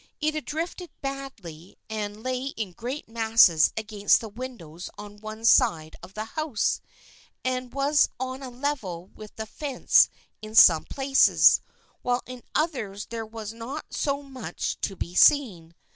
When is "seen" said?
15.13-15.75